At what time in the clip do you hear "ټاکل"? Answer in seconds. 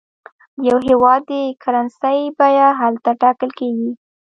3.21-3.49